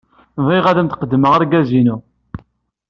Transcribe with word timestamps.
Bɣiɣ 0.45 0.65
ad 0.67 0.77
am-d-qeddmeɣ 0.77 1.31
argaz-inu. 1.33 1.97